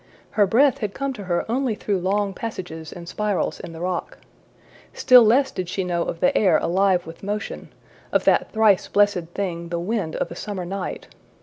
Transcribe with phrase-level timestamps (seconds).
[0.31, 4.17] Her breath had come to her only through long passages and spirals in the rock.
[4.93, 7.71] Still less did she know of the air alive with motion
[8.11, 11.09] of that thrice blessed thing, the wind of a summer night.